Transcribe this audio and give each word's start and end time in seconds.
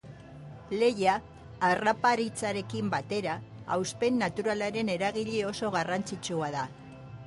Lehia, 0.83 1.17
harraparitzarekin 1.67 2.91
batera, 2.97 3.37
hautespen 3.77 4.21
naturalaren 4.27 4.95
eragile 4.99 5.49
oso 5.55 5.75
garrantzitsua 5.81 6.55
da. 6.61 6.71